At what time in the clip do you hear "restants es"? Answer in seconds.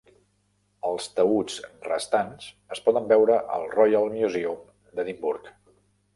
1.87-2.81